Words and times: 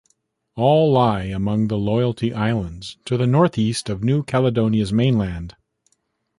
All 0.55 0.91
lie 0.93 1.25
among 1.25 1.67
the 1.67 1.77
Loyalty 1.77 2.33
Islands, 2.33 2.97
to 3.05 3.17
the 3.17 3.27
northeast 3.27 3.87
of 3.87 4.03
New 4.03 4.23
Caledonia's 4.23 4.91
mainland. 4.91 5.55